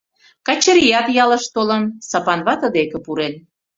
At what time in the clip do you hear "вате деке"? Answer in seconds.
2.47-2.97